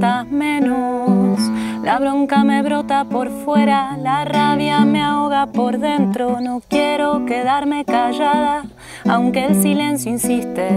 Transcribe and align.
tantas 0.00 0.30
menos. 0.30 1.38
La 1.84 1.98
bronca 1.98 2.42
me 2.42 2.62
brota 2.62 3.04
por 3.04 3.30
fuera, 3.44 3.96
la 3.98 4.24
rabia 4.24 4.80
me 4.80 5.02
ahoga 5.02 5.46
por 5.46 5.78
dentro. 5.78 6.40
No 6.40 6.62
quiero 6.66 7.26
quedarme 7.26 7.84
callada, 7.84 8.64
aunque 9.08 9.44
el 9.44 9.60
silencio 9.60 10.10
insiste. 10.10 10.68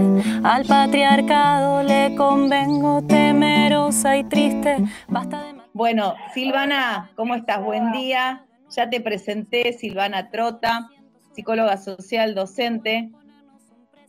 Al 0.42 0.64
patriarcado 0.66 1.82
le 1.82 2.14
convengo 2.16 3.02
temerosa 3.02 4.16
y 4.16 4.24
triste. 4.24 4.78
Basta 5.08 5.44
de... 5.44 5.54
Bueno, 5.72 6.14
Silvana, 6.34 7.10
¿cómo 7.16 7.34
estás? 7.34 7.62
Buen 7.62 7.92
día. 7.92 8.44
Ya 8.70 8.90
te 8.90 9.00
presenté, 9.00 9.72
Silvana 9.72 10.30
Trota, 10.30 10.88
psicóloga 11.32 11.76
social, 11.76 12.34
docente, 12.34 13.10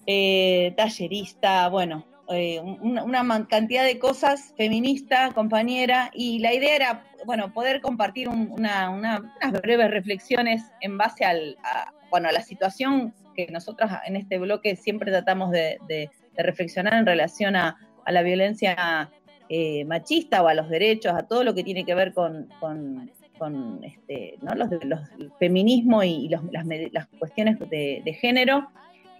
eh, 0.07 0.73
tallerista, 0.75 1.67
bueno, 1.69 2.05
eh, 2.29 2.59
una, 2.61 3.47
cantidad 3.47 3.83
de 3.83 3.99
cosas, 3.99 4.53
feminista, 4.57 5.31
compañera, 5.33 6.09
y 6.13 6.39
la 6.39 6.53
idea 6.53 6.75
era, 6.75 7.03
bueno, 7.25 7.53
poder 7.53 7.81
compartir 7.81 8.29
unas 8.29 9.21
breves 9.61 9.91
reflexiones 9.91 10.63
en 10.81 10.97
base 10.97 11.23
al, 11.23 11.57
a, 11.63 11.91
bueno, 12.09 12.29
a 12.29 12.31
la 12.31 12.41
situación 12.41 13.13
que 13.35 13.47
nosotros 13.51 13.91
en 14.05 14.15
este 14.15 14.39
bloque 14.39 14.75
siempre 14.75 15.11
tratamos 15.11 15.51
de, 15.51 16.09
reflexionar 16.37 16.95
en 16.95 17.05
relación 17.05 17.55
a, 17.55 17.77
la 18.07 18.21
violencia 18.21 19.09
eh, 19.49 19.83
machista 19.85 20.43
o 20.43 20.47
a 20.47 20.53
los 20.53 20.69
derechos, 20.69 21.13
a 21.13 21.23
todo 21.23 21.43
lo 21.43 21.55
que 21.55 21.63
tiene 21.63 21.85
que 21.85 21.95
ver 21.95 22.13
con, 22.13 22.47
este, 23.83 24.37
los, 24.41 24.69
los, 24.83 24.99
el 25.19 25.31
feminismo 25.39 26.03
y, 26.03 26.29
las, 26.29 27.07
cuestiones 27.19 27.57
de 27.59 28.17
género. 28.19 28.67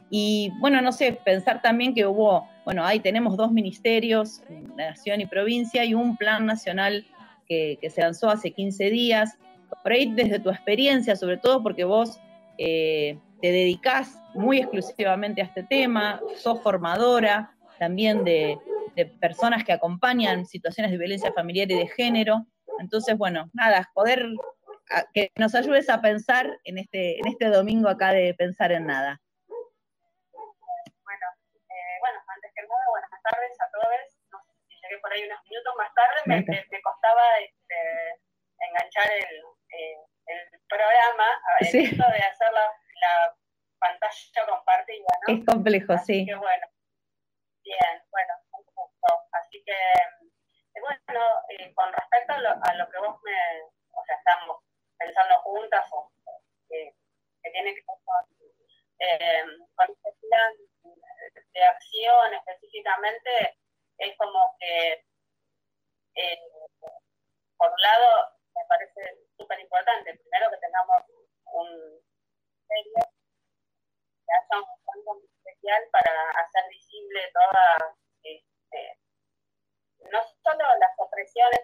Y 0.10 0.52
bueno, 0.60 0.82
no 0.82 0.92
sé, 0.92 1.14
pensar 1.14 1.62
también 1.62 1.94
que 1.94 2.06
hubo, 2.06 2.48
bueno, 2.66 2.84
ahí 2.84 3.00
tenemos 3.00 3.38
dos 3.38 3.52
ministerios, 3.52 4.42
nación 4.76 5.22
y 5.22 5.28
provincia, 5.28 5.86
y 5.86 5.94
un 5.94 6.18
plan 6.18 6.48
nacional 6.48 7.06
que, 7.48 7.78
se 7.90 8.02
lanzó 8.02 8.30
hace 8.30 8.52
15 8.52 8.90
días. 8.90 9.38
Por 9.84 9.94
ahí, 9.94 10.12
desde 10.12 10.40
tu 10.40 10.50
experiencia, 10.50 11.16
sobre 11.16 11.38
todo 11.38 11.62
porque 11.62 11.84
vos 11.84 12.20
eh, 12.58 13.20
te 13.40 13.52
dedicás 13.52 14.18
muy 14.34 14.58
exclusivamente 14.58 15.42
a 15.42 15.46
este 15.46 15.62
tema, 15.62 16.20
sos 16.38 16.60
formadora 16.62 17.56
también 17.78 18.24
de, 18.24 18.58
personas 19.20 19.66
que 19.66 19.74
acompañan 19.74 20.46
situaciones 20.46 20.90
de 20.90 20.98
violencia 20.98 21.34
familiar 21.34 21.70
y 21.70 21.76
de 21.76 21.88
género. 21.88 22.48
Entonces, 22.80 23.18
bueno, 23.18 23.50
nada, 23.54 23.92
poder 23.94 24.26
que 25.14 25.32
nos 25.38 25.54
ayudes 25.54 25.90
a 25.90 26.02
pensar 26.02 26.50
en 26.64 26.78
este, 26.78 27.20
en 27.20 27.28
este 27.28 27.50
domingo 27.50 27.90
acá 27.90 28.12
de 28.14 28.34
Pensar 28.34 28.72
en 28.72 28.86
Nada. 28.86 29.22
Ahí 35.16 35.24
unos 35.24 35.40
minutos 35.50 35.74
más 35.78 35.94
tarde, 35.94 36.22
me, 36.26 36.36
me, 36.44 36.82
costaba 36.82 37.24
este, 37.40 38.22
enganchar 38.60 39.12
el, 39.12 39.44
eh, 39.70 39.98
el 40.28 40.62
programa, 40.68 41.42
el 41.60 41.68
sí. 41.68 41.96
de 41.96 42.24
hacer 42.24 42.52
la, 42.52 42.72
la, 43.02 43.36
pantalla 43.80 44.46
compartida, 44.48 45.08
¿no? 45.28 45.34
Es 45.34 45.46
complejo, 45.46 45.94
Así 45.94 46.22
sí. 46.22 46.26
Que 46.26 46.36
bueno, 46.36 46.68
bien, 47.62 48.04
bueno, 48.10 48.34
un 48.52 48.66
gusto. 48.74 49.08
Así 49.34 49.62
que, 49.64 49.74
eh, 49.74 50.82
bueno, 50.82 51.22
eh, 51.50 51.74
con 51.74 51.92
respecto 51.94 52.34
a 52.34 52.40
lo, 52.40 52.50
a 52.50 52.74
lo, 52.76 52.90
que 52.90 52.98
vos 53.00 53.22
me, 53.24 53.62
o 53.92 54.04
sea, 54.06 54.16
estamos 54.16 54.64
pensando 54.98 55.36
juntas, 55.42 55.86
o, 55.92 56.12
que, 56.70 56.96
que 57.44 57.52
tiene 57.52 57.76
que 57.76 57.84
ver 57.88 57.98
con, 58.06 58.26
eh, 59.00 59.44
con 59.76 59.92
este 59.92 60.14
plan 60.22 60.54
de 61.54 61.64
acción 61.64 62.34
específicamente 62.34 63.58
es 63.98 64.18
como 64.18 64.56
que, 64.60 65.06
eh, 66.16 66.40
por 67.58 67.72
un 67.72 67.82
lado, 67.82 68.32
me 68.56 68.66
parece 68.68 69.20
súper 69.38 69.60
importante, 69.60 70.18
primero 70.18 70.52
que 70.52 70.58
tengamos 70.58 71.04
un 71.54 71.68
serio, 72.68 73.04
que 74.26 74.34
haya 74.34 74.62
un 74.62 75.06
fondo 75.06 75.22
especial 75.38 75.84
para 75.92 76.30
hacer 76.32 76.70
visible 76.70 77.32
todas, 77.34 77.96
este, 78.24 79.00
no 80.12 80.22
solo 80.44 80.64
las 80.80 80.92
opresiones, 80.98 81.60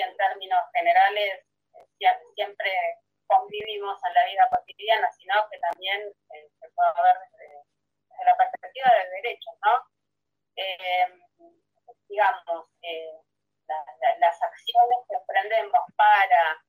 en 0.00 0.16
términos 0.16 0.64
generales 0.72 1.44
siempre 2.34 2.72
convivimos 3.26 3.98
en 4.04 4.14
la 4.14 4.24
vida 4.24 4.48
cotidiana, 4.50 5.10
sino 5.12 5.34
que 5.50 5.58
también 5.58 6.00
eh, 6.34 6.48
se 6.60 6.68
puede 6.70 7.02
ver 7.02 7.16
desde 7.32 7.68
desde 8.18 8.24
la 8.24 8.36
perspectiva 8.36 8.90
de 8.94 9.10
derechos, 9.10 9.54
¿no? 9.64 9.84
Eh, 10.56 11.06
digamos, 12.08 12.66
eh, 12.82 13.20
las 14.18 14.42
acciones 14.42 14.98
que 15.08 15.16
emprendemos 15.16 15.80
para 15.96 16.64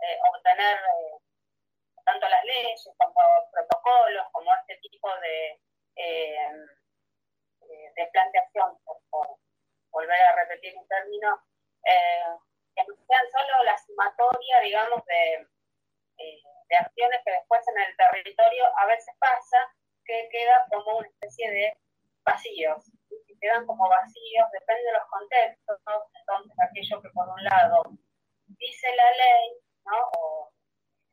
eh, 0.00 0.18
obtener 0.32 0.78
tanto 2.04 2.28
las 2.28 2.44
leyes 2.44 2.88
como 2.96 3.50
protocolos, 3.52 4.26
como 4.32 4.54
este 4.54 4.78
tipo 4.78 5.10
de, 5.20 5.60
de 7.94 8.06
plan 8.12 8.32
de 8.32 8.38
acción, 8.38 8.78
por, 9.10 9.28
volver 9.90 10.22
a 10.22 10.36
repetir 10.36 10.74
un 10.76 10.88
término, 10.88 11.38
que 11.84 12.84
no 12.86 12.94
sean 13.06 13.30
solo 13.30 13.62
la 13.64 13.76
sumatoria, 13.76 14.60
digamos, 14.60 15.04
de, 15.04 15.46
de 16.16 16.76
acciones 16.76 17.20
que 17.24 17.32
después 17.32 17.60
en 17.68 17.82
el 17.82 17.96
territorio 18.28 18.64
a 18.76 18.86
veces 18.86 19.14
pasa, 19.18 19.58
que 20.04 20.28
queda 20.30 20.66
como 20.70 20.98
una 20.98 21.08
especie 21.08 21.50
de 21.50 21.76
vacíos, 22.24 22.84
que 23.08 23.38
quedan 23.40 23.66
como 23.66 23.88
vacíos, 23.88 24.50
depende 24.52 24.84
de 24.84 24.92
los 24.92 25.08
contextos, 25.08 25.78
entonces 26.20 26.56
aquello 26.60 27.02
que 27.02 27.10
por 27.10 27.28
un 27.28 27.44
lado 27.44 27.82
dice 28.46 28.88
la 28.96 29.10
ley, 29.12 29.60
¿no? 29.84 30.10
o 30.18 30.52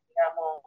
digamos, 0.07 0.63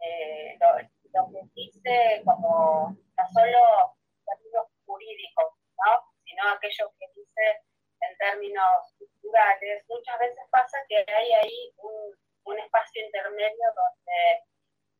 eh, 0.00 0.58
lo, 0.60 1.30
que 1.30 1.40
dice 1.54 2.22
como 2.24 2.96
no 3.16 3.24
solo 3.32 3.96
términos 4.24 4.66
jurídicos, 4.86 5.54
¿no? 5.84 6.02
sino 6.24 6.48
aquello 6.50 6.92
que 6.98 7.06
dice 7.14 7.62
en 8.00 8.16
términos 8.18 8.94
culturales, 8.98 9.84
muchas 9.88 10.18
veces 10.18 10.44
pasa 10.50 10.78
que 10.88 11.04
hay 11.08 11.32
ahí 11.32 11.72
un, 11.78 12.14
un 12.44 12.58
espacio 12.58 13.04
intermedio 13.04 13.66
donde 13.74 14.44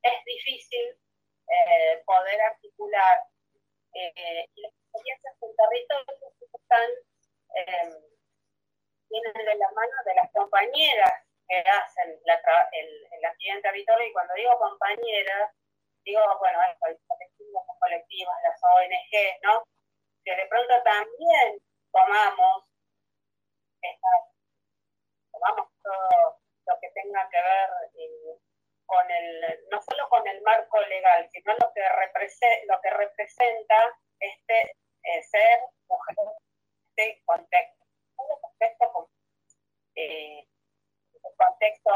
es 0.02 0.24
difícil 0.24 0.98
eh, 1.48 2.02
poder 2.04 2.40
articular 2.42 3.22
eh, 3.94 4.46
las 4.56 4.72
experiencias 4.72 5.34
en 5.42 5.56
territorio 5.56 6.28
están, 6.68 6.90
eh, 7.54 7.90
vienen 9.10 9.32
de 9.32 9.54
la 9.54 9.70
mano 9.72 9.92
de 10.04 10.14
las 10.14 10.30
compañeras 10.32 11.12
que 11.48 11.58
hacen 11.58 12.20
la, 12.24 12.40
el, 12.72 13.06
el 13.12 13.24
actividad 13.24 13.56
en 13.56 13.62
territorio, 13.62 14.06
y 14.06 14.12
cuando 14.12 14.34
digo 14.34 14.58
compañeras, 14.58 15.50
digo, 16.04 16.20
bueno, 16.38 16.58
los 16.60 16.98
colectivos, 17.06 17.64
las 17.66 17.78
colectivas, 17.78 18.36
las 18.42 18.60
ONG, 18.62 19.40
¿no? 19.42 19.64
Que 20.24 20.36
de 20.36 20.46
pronto 20.46 20.82
también 20.82 21.58
tomamos, 21.90 22.64
tomamos 25.32 25.68
todo 25.82 26.40
lo 26.66 26.80
que 26.80 26.90
tenga 26.90 27.28
que 27.30 27.40
ver 27.40 27.70
eh, 27.94 28.27
con 28.88 29.10
el, 29.10 29.68
no 29.70 29.80
solo 29.82 30.08
con 30.08 30.26
el 30.26 30.40
marco 30.42 30.80
legal, 30.80 31.28
sino 31.30 31.52
lo 31.60 31.72
que, 31.74 31.82
representa, 31.86 32.74
lo 32.74 32.80
que 32.80 32.90
representa 32.90 33.76
este 34.18 34.76
eh, 35.04 35.22
ser 35.22 35.60
mujer, 35.88 36.16
este 36.96 37.22
contexto, 37.26 37.84
contexto, 38.16 39.10
eh, 39.94 40.48
contexto 41.36 41.92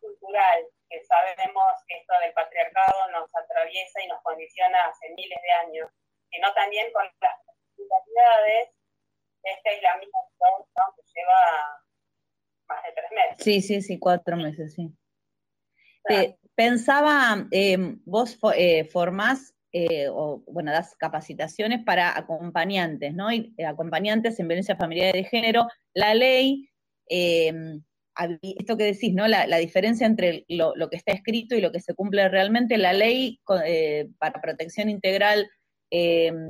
cultural, 0.00 0.66
que 0.88 1.04
sabemos 1.04 1.74
que 1.88 1.98
esto 1.98 2.14
del 2.20 2.32
patriarcado 2.32 3.10
nos 3.10 3.28
atraviesa 3.34 4.02
y 4.02 4.06
nos 4.06 4.22
condiciona 4.22 4.86
hace 4.86 5.10
miles 5.10 5.42
de 5.42 5.50
años, 5.50 5.90
sino 6.30 6.54
también 6.54 6.92
con 6.92 7.04
las 7.20 7.36
particularidades 7.44 8.70
de 9.42 9.50
este 9.50 9.68
aislamiento 9.68 10.16
que 10.96 11.02
lleva 11.12 11.82
más 12.68 12.82
de 12.84 12.92
tres 12.92 13.10
meses. 13.10 13.44
Sí, 13.44 13.60
sí, 13.60 13.82
sí, 13.82 13.98
cuatro 13.98 14.36
meses, 14.36 14.74
sí 14.74 14.96
pensaba, 16.56 17.46
em, 17.52 18.00
vos 18.04 18.38
eh, 18.56 18.84
formás, 18.86 19.54
eh, 19.72 20.08
o 20.10 20.42
bueno, 20.46 20.72
das 20.72 20.96
capacitaciones 20.96 21.84
para 21.84 22.16
acompañantes, 22.18 23.14
¿no? 23.14 23.30
Y, 23.32 23.54
eh, 23.58 23.66
acompañantes 23.66 24.40
en 24.40 24.48
violencia 24.48 24.76
familiar 24.76 25.12
de 25.12 25.24
género. 25.24 25.68
La 25.94 26.14
ley, 26.14 26.68
em, 27.08 27.82
esto 28.42 28.76
que 28.76 28.84
decís, 28.84 29.14
¿no? 29.14 29.28
La, 29.28 29.58
diferencia 29.58 30.06
entre 30.06 30.46
lo, 30.48 30.72
que 30.90 30.96
está 30.96 31.12
escrito 31.12 31.54
y 31.54 31.60
lo 31.60 31.70
que 31.70 31.80
se 31.80 31.94
cumple 31.94 32.28
realmente, 32.30 32.78
la 32.78 32.94
ley 32.94 33.40
para 34.18 34.40
protección 34.40 34.88
integral 34.88 35.46
em, 35.90 36.48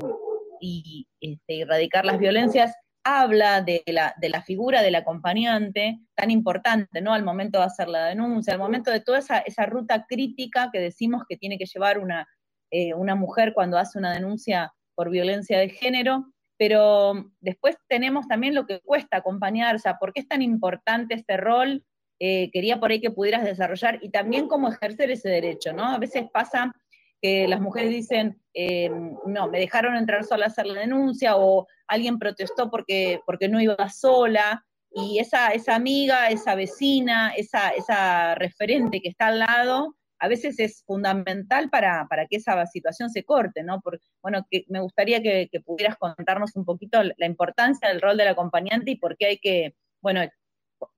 y 0.60 1.08
este, 1.20 1.62
erradicar 1.62 2.04
las 2.04 2.18
violencias 2.20 2.72
habla 3.06 3.62
de 3.62 3.84
la, 3.86 4.14
de 4.20 4.28
la, 4.28 4.42
figura 4.42 4.82
del 4.82 4.96
acompañante 4.96 6.00
tan 6.16 6.32
importante, 6.32 7.00
¿no? 7.00 7.14
Al 7.14 7.22
momento 7.22 7.58
de 7.58 7.64
hacer 7.64 7.86
la 7.88 8.06
denuncia, 8.06 8.52
al 8.52 8.58
momento 8.58 8.90
de 8.90 9.00
toda 9.00 9.20
esa, 9.20 9.38
esa 9.38 9.64
ruta 9.64 10.06
crítica 10.08 10.70
que 10.72 10.80
decimos 10.80 11.22
que 11.28 11.36
tiene 11.36 11.56
que 11.56 11.66
llevar 11.66 12.00
una, 12.00 12.26
eh, 12.72 12.94
una 12.94 13.14
mujer 13.14 13.52
cuando 13.54 13.78
hace 13.78 13.96
una 13.96 14.12
denuncia 14.12 14.72
por 14.96 15.10
violencia 15.10 15.58
de 15.58 15.68
género. 15.68 16.32
pero 16.58 17.30
después 17.40 17.76
tenemos 17.86 18.26
también 18.26 18.54
lo 18.54 18.66
que 18.66 18.80
cuesta 18.80 19.18
acompañar, 19.18 19.76
o 19.76 19.78
sea, 19.78 19.98
¿por 19.98 20.12
qué 20.12 20.20
es 20.20 20.28
tan 20.28 20.42
importante 20.42 21.14
este 21.14 21.36
rol? 21.36 21.84
Eh, 22.18 22.50
quería 22.50 22.80
por 22.80 22.90
ahí 22.90 23.00
que 23.00 23.10
pudieras 23.10 23.44
desarrollar 23.44 23.98
y 24.02 24.08
también 24.08 24.48
cómo 24.48 24.68
ejercer 24.68 25.10
ese 25.10 25.28
derecho, 25.28 25.72
¿no? 25.72 25.84
A 25.84 25.98
veces 25.98 26.24
pasa 26.32 26.74
que 27.22 27.46
las 27.46 27.60
mujeres 27.60 27.90
dicen, 27.90 28.40
eh, 28.54 28.90
no, 29.26 29.48
me 29.48 29.60
dejaron 29.60 29.96
entrar 29.96 30.24
sola 30.24 30.46
a 30.46 30.48
hacer 30.48 30.66
la 30.66 30.80
denuncia 30.80 31.36
o 31.36 31.66
alguien 31.88 32.18
protestó 32.18 32.70
porque, 32.70 33.20
porque 33.26 33.48
no 33.48 33.60
iba 33.60 33.88
sola 33.88 34.64
y 34.90 35.18
esa, 35.18 35.48
esa 35.48 35.74
amiga, 35.74 36.30
esa 36.30 36.54
vecina, 36.54 37.32
esa, 37.36 37.70
esa 37.70 38.34
referente 38.34 39.00
que 39.00 39.08
está 39.08 39.26
al 39.26 39.40
lado, 39.40 39.94
a 40.18 40.28
veces 40.28 40.58
es 40.58 40.82
fundamental 40.86 41.68
para, 41.68 42.06
que 42.30 42.36
esa 42.36 42.64
situación 42.66 43.10
se 43.10 43.24
corte, 43.24 43.62
¿no? 43.62 43.80
Porque, 43.82 44.06
bueno, 44.22 44.46
que 44.50 44.64
me 44.68 44.80
gustaría 44.80 45.22
que, 45.22 45.50
pudieras 45.64 45.96
contarnos 45.96 46.56
un 46.56 46.64
poquito 46.64 47.02
la 47.02 47.26
importancia 47.26 47.88
del 47.88 48.00
rol 48.00 48.16
del 48.16 48.28
acompañante 48.28 48.92
y 48.92 48.96
por 48.96 49.16
qué 49.16 49.26
hay 49.26 49.38
que, 49.38 49.74
bueno, 50.00 50.22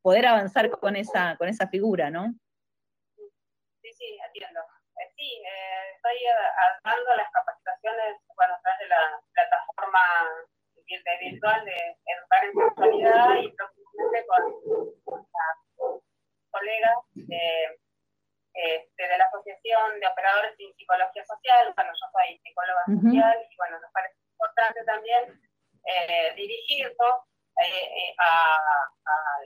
poder 0.03 0.27
avanzar 0.27 0.71
con 0.71 0.97
esa, 0.97 1.37
con 1.37 1.49
esa 1.49 1.69
figura, 1.69 2.11
¿no? 2.11 2.33
Sí, 3.83 3.91
sí, 3.93 4.19
entiendo. 4.27 4.61
Eh, 4.61 5.11
sí, 5.17 5.43
eh, 5.43 5.95
estoy 5.97 6.17
dando 6.85 7.17
las 7.17 7.31
capacitaciones, 7.33 8.17
bueno, 8.37 8.55
a 8.55 8.61
través 8.61 8.79
de 8.81 8.89
la 8.89 9.21
plataforma 9.33 10.01
virtual 11.21 11.65
de 11.65 11.97
Educar 12.07 12.45
en 12.45 12.53
Sexualidad 12.53 13.37
y 13.43 13.53
próximamente 13.53 14.27
con, 14.27 14.43
con 15.05 16.01
colegas 16.51 16.99
de 17.15 17.79
este, 18.59 19.03
de 19.07 19.19
la 19.19 19.25
Asociación 19.25 20.01
de 20.01 20.07
Operadores 20.09 20.55
en 20.59 20.75
Psicología 20.75 21.25
Social, 21.25 21.73
bueno, 21.77 21.93
yo 21.95 22.07
soy 22.11 22.39
psicóloga 22.43 22.83
social 22.91 23.39
y 23.49 23.57
bueno, 23.57 23.79
nos 23.79 23.93
parece 23.93 24.19
importante 24.35 24.83
también 24.85 25.41
eh, 25.87 26.35
dirigirnos 26.35 27.23
eh, 27.63 27.87
eh, 27.87 28.15
a, 28.19 28.59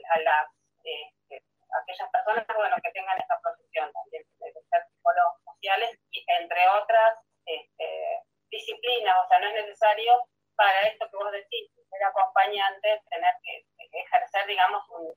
a, 0.09 0.19
las 0.19 0.49
este, 0.83 1.45
aquellas 1.77 2.09
personas 2.09 2.45
bueno, 2.57 2.75
que 2.81 2.89
tengan 2.89 3.21
esta 3.21 3.39
profesión 3.39 3.91
también 3.93 4.23
de, 4.39 4.49
ser 4.49 4.81
psicólogos 4.89 5.37
sociales 5.45 5.99
y 6.09 6.25
entre 6.41 6.67
otras 6.81 7.13
este, 7.45 8.17
disciplinas, 8.49 9.15
o 9.23 9.27
sea, 9.27 9.39
no 9.39 9.47
es 9.47 9.53
necesario 9.53 10.25
para 10.55 10.87
esto 10.87 11.07
que 11.09 11.17
vos 11.17 11.31
decís, 11.31 11.71
ser 11.89 12.03
acompañante, 12.03 13.01
tener 13.09 13.33
que 13.43 13.65
ejercer, 13.91 14.47
digamos, 14.47 14.83
un, 14.89 15.13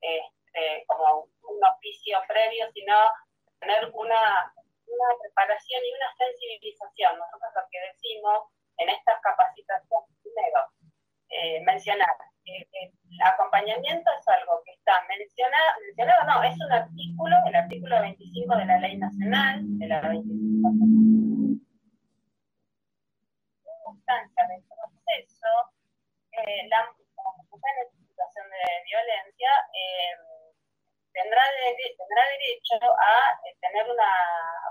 este, 0.00 0.84
como 0.86 1.28
un 1.42 1.64
oficio 1.64 2.18
previo, 2.28 2.70
sino 2.72 2.94
tener 3.60 3.90
una, 3.92 4.52
preparación 5.20 5.82
y 5.84 5.90
una 5.90 6.14
sensibilización. 6.16 7.18
Nosotros 7.18 7.50
lo 7.56 7.62
que 7.70 7.80
decimos 7.92 8.48
en 8.78 8.88
estas 8.90 9.20
capacitaciones, 9.22 10.10
primero, 10.22 10.60
eh, 11.30 11.60
mencionar, 11.64 12.14
eh, 12.44 12.66
el 12.72 13.22
acompañamiento 13.24 14.10
es 14.12 14.28
algo 14.28 14.62
que 14.64 14.72
está 14.72 15.02
mencionado, 15.08 15.80
mencionado, 15.86 16.24
no, 16.24 16.42
es 16.44 16.54
un 16.60 16.72
artículo, 16.72 17.36
el 17.46 17.56
artículo 17.56 18.00
25 18.00 18.56
de 18.56 18.64
la 18.66 18.78
Ley 18.78 18.96
Nacional, 18.98 19.60
de 19.78 19.86
la 19.88 20.00
25 20.00 21.04
instancia 24.04 24.46
del 24.48 24.62
proceso, 25.14 25.48
eh, 26.32 26.66
la, 26.68 26.90
mujer 27.50 27.74
en 27.78 28.06
situación 28.06 28.50
de 28.50 28.82
violencia 28.84 29.50
eh, 29.72 30.16
tendrá, 31.12 31.42
tendrá 31.96 32.28
derecho 32.28 32.74
a 32.82 33.40
eh, 33.46 33.56
tener 33.60 33.88
una 33.88 34.10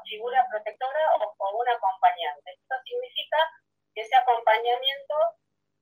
figura 0.04 0.46
protectora 0.50 1.16
o, 1.16 1.58
un 1.58 1.70
acompañante. 1.70 2.52
Esto 2.52 2.76
significa 2.86 3.38
que 3.96 4.02
ese 4.02 4.16
acompañamiento 4.16 5.16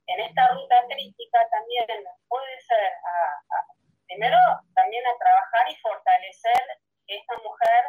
en 0.08 0.20
esta 0.22 0.50
ruta 0.50 0.86
crítica 0.88 1.50
también 1.50 1.88
puede 2.28 2.62
ser, 2.62 2.92
primero, 4.08 4.38
también 4.76 5.06
a 5.08 5.18
trabajar 5.18 5.72
y 5.72 5.76
fortalecer 5.78 6.80
que 7.08 7.18
esta 7.18 7.38
mujer 7.38 7.86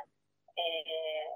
eh, 0.57 1.29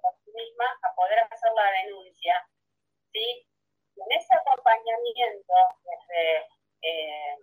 por 0.00 0.14
sí 0.24 0.30
misma 0.34 0.78
a 0.82 0.94
poder 0.94 1.18
hacer 1.20 1.52
la 1.52 1.70
denuncia. 1.82 2.48
¿sí? 3.12 3.46
En 3.96 4.18
ese 4.18 4.34
acompañamiento 4.34 5.54
desde 5.84 6.48
eh, 6.82 7.36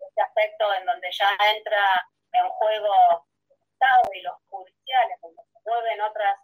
este 0.00 0.20
aspecto 0.20 0.74
en 0.74 0.86
donde 0.86 1.10
ya 1.12 1.30
entra 1.54 2.08
en 2.32 2.48
juego 2.48 3.26
el 3.48 3.56
Estado 3.72 4.02
y 4.12 4.20
los 4.22 4.36
judiciales, 4.48 5.20
donde 5.20 5.42
se 5.42 5.58
mueven 5.64 6.00
otras 6.00 6.38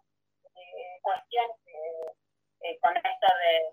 eh, 0.54 0.98
cuestiones 1.02 1.56
eh, 1.66 2.12
eh, 2.60 2.78
con 2.80 2.96
esto 2.96 3.26
de 3.42 3.72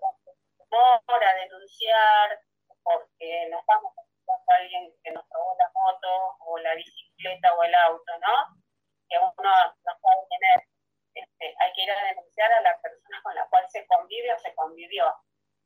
temor 0.58 1.24
a 1.24 1.29
denunciar, 1.42 2.40
porque 2.82 3.48
no 3.50 3.58
estamos 3.58 3.92
a 3.96 4.54
alguien 4.56 4.92
que 5.02 5.12
nos 5.12 5.24
robó 5.30 5.56
la 5.58 5.70
moto 5.74 6.36
o 6.46 6.58
la 6.58 6.74
bicicleta 6.74 7.54
o 7.54 7.62
el 7.62 7.74
auto, 7.74 8.12
¿no? 8.18 8.62
Que 9.08 9.18
uno 9.18 9.52
no 9.84 9.92
puede 10.00 10.22
tener. 10.30 10.68
Este, 11.14 11.54
hay 11.58 11.72
que 11.72 11.82
ir 11.82 11.90
a 11.90 12.04
denunciar 12.04 12.52
a 12.52 12.60
la 12.60 12.80
persona 12.80 13.20
con 13.22 13.34
la 13.34 13.48
cual 13.48 13.66
se 13.68 13.86
convive 13.86 14.32
o 14.32 14.38
se 14.38 14.54
convivió, 14.54 15.12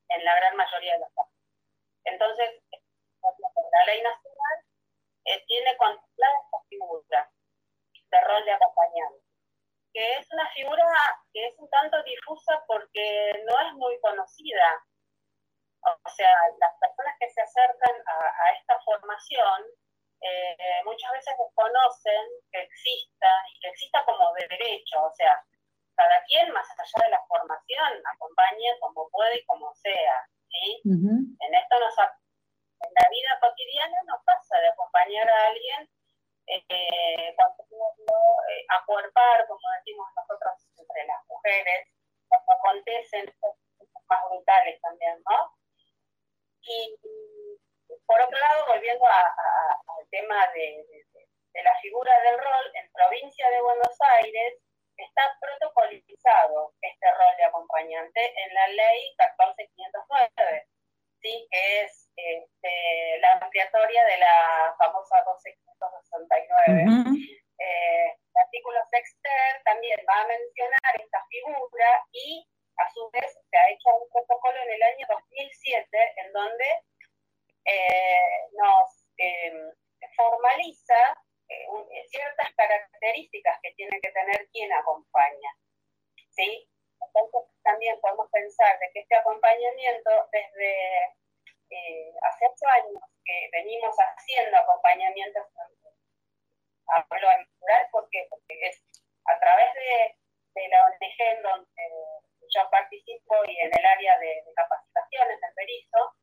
en 0.08 0.24
la 0.24 0.34
gran 0.36 0.56
mayoría 0.56 0.94
de 0.94 1.00
los 1.00 1.12
casos. 1.14 1.34
Entonces, 2.04 2.50
la 3.72 3.84
ley 3.86 4.02
nacional 4.02 4.56
eh, 5.26 5.44
tiene 5.46 5.76
contemplada 5.76 6.34
esta 6.44 6.58
figura 6.68 7.30
de 8.10 8.20
rol 8.20 8.44
de 8.44 8.52
acompañante, 8.52 9.24
que 9.92 10.16
es 10.18 10.30
una 10.32 10.48
figura 10.50 10.84
que 11.32 11.46
es 11.46 11.58
un 11.58 11.68
tanto 11.70 12.02
difusa 12.04 12.62
porque 12.66 13.42
no 13.44 13.60
es 13.60 13.74
muy 13.74 13.98
conocida. 14.00 14.84
O 15.84 16.08
sea, 16.08 16.32
las 16.58 16.72
personas 16.80 17.14
que 17.20 17.28
se 17.30 17.42
acercan 17.42 17.96
a, 18.06 18.52
esta 18.52 18.80
formación 18.80 19.64
eh, 20.20 20.80
muchas 20.84 21.12
veces 21.12 21.34
desconocen 21.38 22.24
que 22.50 22.62
exista 22.62 23.30
y 23.52 23.60
que 23.60 23.68
exista 23.68 24.04
como 24.04 24.32
de 24.34 24.48
derecho. 24.48 25.02
O 25.04 25.12
sea, 25.14 25.44
cada 25.96 26.22
quien, 26.24 26.50
más 26.52 26.66
allá 26.70 27.04
de 27.04 27.10
la 27.10 27.22
formación, 27.26 28.02
acompaña 28.14 28.72
como 28.80 29.08
puede 29.10 29.38
y 29.38 29.44
como 29.44 29.72
sea. 29.74 30.26
¿sí? 30.48 30.80
En 30.84 31.54
esto 31.54 31.78
nos 31.78 31.98
en 32.84 32.92
la 32.94 33.08
vida 33.08 33.38
cotidiana 33.40 34.02
nos 34.06 34.22
pasa 34.24 34.58
de 34.60 34.68
acompañar 34.68 35.28
a 35.28 35.46
alguien 35.46 35.88
eh, 36.46 37.34
cuando 37.36 37.64
eh, 37.64 38.66
acuerpar, 38.68 39.46
como 39.46 39.70
decimos 39.78 40.06
nosotros 40.16 40.52
entre 40.76 41.06
las 41.06 41.24
mujeres, 41.28 41.88
cuando 42.28 42.52
acontecen 42.52 43.34
cosas 43.40 44.04
más 44.08 44.20
brutales 44.28 44.80
también, 44.82 45.22
¿no? 45.28 45.52
Y 46.66 46.96
por 48.06 48.20
otro 48.20 48.38
lado, 48.38 48.66
volviendo 48.68 49.04
al 49.06 50.08
tema 50.10 50.46
de, 50.54 50.84
la 51.62 51.74
figura 51.80 52.20
del 52.22 52.38
rol, 52.38 52.72
en 52.74 52.90
provincia 52.92 53.48
de 53.50 53.60
Buenos 53.62 53.96
Aires 54.18 54.54
está 54.96 55.22
protocolizado 55.40 56.74
este 56.80 57.10
rol 57.12 57.36
de 57.36 57.44
acompañante 57.44 58.34
en 58.42 58.54
la 58.54 58.68
ley 58.68 59.14
14509, 59.16 60.66
¿sí? 61.20 61.48
que 61.50 61.80
es 61.82 62.10
este, 62.16 63.18
la 63.20 63.32
ampliatoria 63.34 64.04
de 64.04 64.18
la 64.18 64.74
famosa 64.78 65.24
1269. 65.44 66.84
Eh, 67.58 68.18
el 68.34 68.42
artículo 68.42 68.80
sexter 68.90 69.62
también 69.64 69.98
va 70.08 70.22
a 70.22 70.26
mencionar 70.26 71.00
esta 71.00 71.24
figura 71.30 72.04
y 72.12 72.46
a 72.76 72.90
su 72.90 73.10
vez 73.10 73.30
se 73.50 73.56
ha 73.56 73.70
hecho 73.70 73.88
un 73.96 74.10
protocolo 74.10 74.58
en 74.62 74.70
el 74.70 74.82
año 74.82 75.06
2007 75.08 76.14
en 76.16 76.32
donde 76.32 76.66
eh, 77.64 78.48
nos 78.52 79.06
em, 79.16 79.72
formaliza 80.16 81.16
eh, 81.48 82.06
ciertas 82.08 82.52
características 82.54 83.58
que 83.62 83.72
tiene 83.74 84.00
que 84.00 84.10
tener 84.10 84.48
quien 84.50 84.72
acompaña. 84.72 85.50
¿sí? 86.30 86.68
Entonces 87.00 87.42
también 87.62 88.00
podemos 88.00 88.28
pensar 88.30 88.78
de 88.80 88.90
que 88.92 89.00
este 89.00 89.16
acompañamiento 89.16 90.10
desde 90.32 91.04
eh, 91.70 92.12
hace 92.22 92.46
ocho 92.46 92.66
años 92.68 93.02
que 93.24 93.48
venimos 93.52 93.94
haciendo 93.96 94.56
acompañamientos, 94.58 95.46
hablo 96.86 97.30
en 97.32 97.46
plural 97.46 97.88
porque, 97.90 98.26
porque 98.28 98.68
es 98.68 98.82
a 99.24 99.38
través 99.40 99.72
de, 99.74 100.16
de, 100.54 100.68
la 100.68 100.84
ONG 100.84 101.14
en 101.18 101.42
donde 101.42 101.82
yo 102.54 102.62
participo 102.70 103.34
y 103.46 103.58
en 103.58 103.70
el 103.72 103.84
área 103.84 104.18
de, 104.18 104.42
capacitaciones 104.54 105.42
en 105.42 105.54
Perizo, 105.54 106.14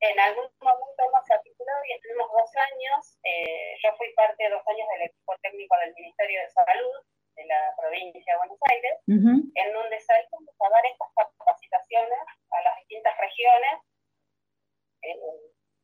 en 0.00 0.18
algún 0.18 0.48
momento 0.60 1.00
hemos 1.04 1.30
articulado 1.30 1.84
y 1.84 1.92
estuvimos 1.92 2.28
dos 2.32 2.50
años, 2.56 3.18
eh, 3.22 3.76
yo 3.84 3.92
fui 3.96 4.12
parte 4.14 4.44
de 4.44 4.50
dos 4.50 4.64
años 4.66 4.88
del 4.96 5.12
equipo 5.12 5.36
técnico 5.42 5.76
del 5.76 5.94
Ministerio 5.94 6.40
de 6.40 6.50
Salud 6.50 7.04
de 7.36 7.44
la 7.44 7.74
provincia 7.76 8.32
de 8.32 8.38
Buenos 8.38 8.58
Aires, 8.70 8.96
en 9.06 9.72
donde 9.72 10.00
salimos 10.00 10.56
a 10.60 10.68
dar 10.70 10.86
estas 10.86 11.08
capacitaciones 11.14 12.18
a 12.50 12.60
las 12.62 12.76
distintas 12.80 13.16
regiones 13.18 13.80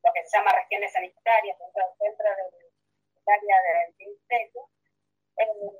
lo 0.02 0.12
que 0.12 0.24
se 0.24 0.36
llama 0.36 0.52
regiones 0.52 0.92
sanitarias 0.92 1.58
dentro, 1.58 1.82
dentro 1.98 2.26
del 2.28 3.26
área 3.26 3.56
del 3.62 3.94
ministerio. 3.98 4.68
Eh, 5.38 5.72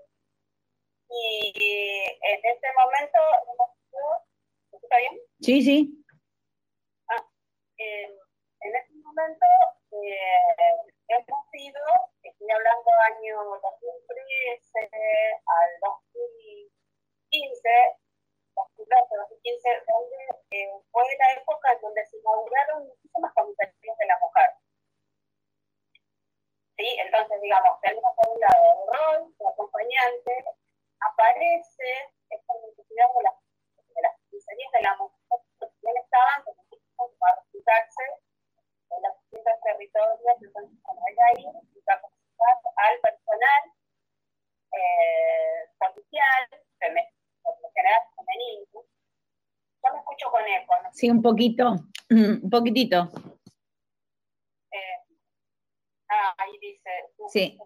y 1.09 2.19
en 2.21 2.41
este 2.43 2.73
momento 2.73 3.19
hemos 3.53 3.77
¿Me 3.97 4.77
escucha 4.77 4.97
bien? 4.99 5.15
Sí, 5.41 5.63
sí. 5.63 6.05
Ah, 7.09 7.25
eh, 7.79 8.09
en 8.61 8.75
este 8.75 8.95
momento 8.95 9.47
eh, 9.93 10.93
hemos 11.09 11.47
ido, 11.53 11.83
estoy 12.23 12.51
hablando 12.51 12.91
año 13.15 13.37
2013 13.63 14.91
al 15.76 15.92
2015, 17.30 17.68
2015, 18.54 19.68
donde 19.87 20.16
eh, 20.50 20.73
fue 20.90 21.04
la 21.18 21.33
época 21.40 21.73
en 21.73 21.80
donde 21.80 22.06
se 22.06 22.16
inauguraron 22.18 22.87
muchísimas 22.87 23.33
comisarías 23.35 23.99
de 23.99 24.06
la 24.06 24.18
mujer. 24.21 24.50
¿Sí? 26.76 26.97
Entonces, 27.00 27.40
digamos, 27.40 27.80
tenemos 27.80 28.14
por 28.16 28.28
un 28.28 28.40
lado 28.40 28.64
el 28.73 28.80
rol 28.92 29.35
de 29.38 29.49
acompañante, 29.49 30.45
aparece 31.00 32.12
esta 32.30 32.54
necesidad 32.66 33.09
de 33.16 33.23
las, 33.23 33.35
comisarías 34.28 34.73
de 34.73 34.83
la 34.83 34.97
mujer 34.97 35.40
que 35.61 35.66
bien 35.83 35.97
estaban, 35.97 36.45
para 37.18 37.37
replicarse 37.37 38.04
en 38.90 39.02
los 39.02 39.12
distintos 39.21 39.61
territorios, 39.64 40.37
entonces, 40.40 40.78
como 40.83 41.00
ahí, 41.06 41.45
al 42.76 43.00
personal 43.00 43.75
eh, 44.76 45.71
policial, 45.78 46.49
general 47.75 48.02
femenino. 48.16 48.66
Yo 48.73 49.92
me 49.92 49.99
escucho 49.99 50.30
con 50.30 50.42
eco, 50.47 50.75
¿no? 50.83 50.90
Sí, 50.92 51.11
un 51.11 51.23
poquito, 51.23 51.75
un 52.11 52.50
poquitito. 52.50 53.11
Eh, 54.73 54.99
ah, 56.11 56.35
ahí 56.38 56.59
dice. 56.61 56.90
Sí. 57.28 57.59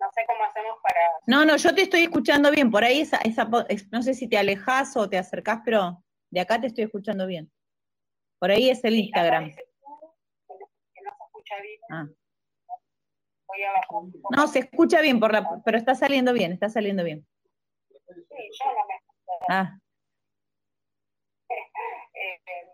No 0.00 0.10
sé 0.14 0.24
cómo 0.26 0.44
hacemos 0.44 0.78
para. 0.82 1.00
No, 1.26 1.44
no, 1.44 1.56
yo 1.56 1.74
te 1.74 1.82
estoy 1.82 2.04
escuchando 2.04 2.50
bien. 2.50 2.70
Por 2.70 2.84
ahí 2.84 3.00
esa, 3.02 3.18
esa 3.18 3.44
no 3.92 4.02
sé 4.02 4.14
si 4.14 4.28
te 4.28 4.38
alejas 4.38 4.96
o 4.96 5.08
te 5.10 5.18
acercás, 5.18 5.60
pero 5.64 6.02
de 6.30 6.40
acá 6.40 6.58
te 6.60 6.68
estoy 6.68 6.84
escuchando 6.84 7.26
bien. 7.26 7.52
Por 8.38 8.50
ahí 8.50 8.70
es 8.70 8.82
el 8.84 8.94
Sí, 8.94 9.00
Instagram. 9.02 9.44
acá 9.44 9.50
dice 9.50 9.68
que 10.94 11.02
no 11.02 11.10
se 11.18 11.24
escucha 11.24 11.54
bien. 11.60 11.80
Ah. 11.90 12.06
Voy 13.52 13.62
a 13.64 13.72
bajar 13.72 13.86
un 13.90 14.12
poco. 14.12 14.34
No, 14.36 14.46
se 14.46 14.60
escucha 14.60 15.00
bien, 15.00 15.18
por 15.20 15.32
la, 15.32 15.60
pero 15.64 15.76
está 15.78 15.94
saliendo 15.94 16.32
bien, 16.32 16.52
está 16.52 16.68
saliendo 16.68 17.02
bien. 17.04 17.26
Sí, 17.90 18.04
yo 18.08 18.66
no 18.66 18.86
me 18.88 18.94
escucho. 18.96 19.46
Ah, 19.48 19.78
Eh, 21.50 21.54
eh, 22.46 22.66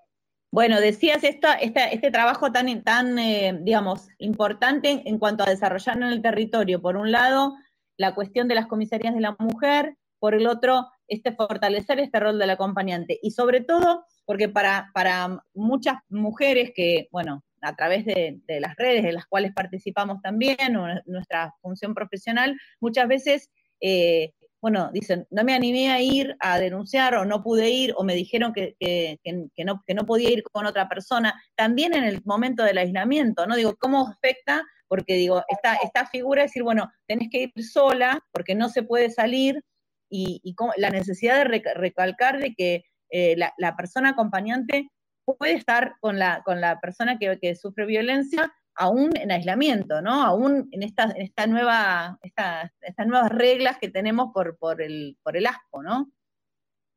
bueno, 0.50 0.80
decías 0.80 1.22
esta, 1.24 1.54
esta- 1.54 1.88
este 1.88 2.10
trabajo 2.10 2.50
tan, 2.52 2.82
tan 2.82 3.18
eh, 3.18 3.56
digamos, 3.62 4.08
importante 4.18 4.90
en, 4.90 5.02
en 5.06 5.18
cuanto 5.18 5.44
a 5.44 5.50
desarrollar 5.50 5.96
en 5.96 6.02
el 6.04 6.22
territorio. 6.22 6.80
Por 6.82 6.96
un 6.96 7.12
lado, 7.12 7.54
la 7.96 8.14
cuestión 8.14 8.48
de 8.48 8.54
las 8.54 8.66
comisarías 8.66 9.14
de 9.14 9.20
la 9.20 9.36
mujer, 9.38 9.96
por 10.18 10.34
el 10.34 10.46
otro, 10.46 10.88
este 11.08 11.32
fortalecer 11.32 12.00
este 12.00 12.18
rol 12.20 12.38
del 12.38 12.50
acompañante. 12.50 13.18
Y 13.22 13.30
sobre 13.30 13.60
todo, 13.60 14.04
porque 14.24 14.48
para, 14.48 14.90
para 14.94 15.42
muchas 15.54 15.96
mujeres 16.08 16.72
que, 16.74 17.08
bueno, 17.12 17.44
a 17.62 17.74
través 17.74 18.04
de, 18.04 18.40
las 18.60 18.76
redes 18.76 19.02
de 19.02 19.12
las 19.12 19.26
cuales 19.26 19.52
participamos 19.52 20.20
también, 20.22 20.76
o 20.76 20.86
nuestra 21.06 21.52
función 21.60 21.94
profesional, 21.94 22.58
muchas 22.80 23.08
veces 23.08 23.50
eh, 23.80 24.32
bueno, 24.60 24.90
dicen, 24.92 25.26
no 25.30 25.44
me 25.44 25.54
animé 25.54 25.90
a 25.90 26.00
ir 26.00 26.34
a 26.40 26.58
denunciar 26.58 27.14
o 27.14 27.24
no 27.24 27.42
pude 27.42 27.70
ir 27.70 27.92
o 27.96 28.02
me 28.04 28.14
dijeron 28.14 28.52
que, 28.52 28.74
que, 28.80 29.64
no, 29.64 29.82
que 29.86 29.94
no 29.94 30.06
podía 30.06 30.30
ir 30.30 30.42
con 30.42 30.66
otra 30.66 30.88
persona, 30.88 31.40
también 31.54 31.94
en 31.94 32.04
el 32.04 32.20
momento 32.24 32.64
del 32.64 32.78
aislamiento, 32.78 33.46
¿no? 33.46 33.54
Digo, 33.54 33.76
¿cómo 33.78 34.08
afecta? 34.08 34.64
Porque 34.88 35.14
digo, 35.14 35.44
esta, 35.48 35.74
esta 35.76 36.06
figura 36.06 36.42
es 36.42 36.50
decir, 36.50 36.62
bueno, 36.62 36.90
tenés 37.06 37.28
que 37.30 37.42
ir 37.42 37.64
sola 37.64 38.18
porque 38.32 38.54
no 38.54 38.68
se 38.68 38.82
puede 38.82 39.10
salir 39.10 39.62
y, 40.10 40.54
cómo- 40.56 40.72
la 40.76 40.90
necesidad 40.90 41.36
de 41.36 41.44
reca- 41.44 41.74
recalcar 41.74 42.38
de 42.40 42.54
que 42.54 42.84
eh, 43.10 43.36
la 43.36 43.76
persona 43.76 44.10
acompañante 44.10 44.88
puede 45.34 45.54
estar 45.54 45.96
con 46.00 46.18
la, 46.18 46.42
con 46.44 46.60
la 46.60 46.80
persona 46.80 47.18
que, 47.18 47.38
que 47.40 47.56
sufre 47.56 47.86
violencia 47.86 48.52
aún 48.76 49.10
en 49.16 49.32
aislamiento, 49.32 50.02
¿no? 50.02 50.22
Aún 50.22 50.68
en 50.70 50.82
esta, 50.82 51.04
en 51.04 51.22
esta 51.22 51.46
nueva, 51.46 52.18
esta, 52.22 52.70
estas 52.80 53.06
nuevas 53.06 53.30
reglas 53.30 53.78
que 53.78 53.88
tenemos 53.88 54.32
por, 54.32 54.58
por 54.58 54.82
el, 54.82 55.18
por 55.22 55.36
el 55.36 55.46
asco, 55.46 55.82
¿no? 55.82 56.06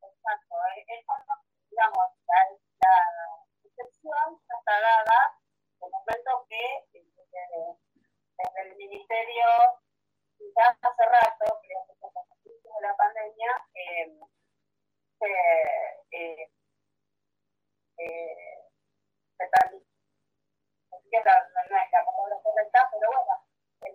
Exacto, 0.02 0.56
es 0.78 1.00
es 1.00 1.06
cuando, 1.06 1.34
digamos, 1.72 2.06
la, 2.28 2.42
la 2.84 2.96
excepción 3.64 4.42
está 4.44 4.76
dada 4.82 5.40
en 5.80 5.88
el 5.88 5.92
momento 5.92 6.46
que 6.50 7.00
eh, 7.00 7.06
desde, 7.16 7.80
desde 8.38 8.70
el 8.70 8.78
Ministerio, 8.78 9.46
ya 10.40 10.78
hace 10.82 11.06
rato, 11.06 11.62
que 11.64 11.74
los 12.02 12.14
inicios 12.46 12.74
de 12.76 12.88
la 12.88 12.96
pandemia, 12.98 13.52
eh, 13.74 14.20
se, 15.18 15.28
eh, 16.12 16.52
eh, 18.00 18.50
que 21.10 21.20
no, 21.26 21.32
es 21.32 21.92
la 21.92 22.06
palabra 22.06 22.38
correcta, 22.44 22.90
pero 22.92 23.10
bueno, 23.12 23.34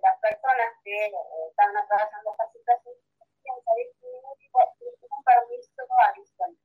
las 0.03 0.19
personas 0.19 0.73
que 0.83 1.07
eh, 1.07 1.15
están 1.49 1.77
atravesando 1.77 2.33
esta 2.33 2.51
situación 2.51 2.95
tienen 3.43 3.61
que 3.61 3.65
salir 3.65 3.89
sin 4.01 4.11
un 5.11 5.25
permiso 5.25 5.83
adicional. 5.99 6.59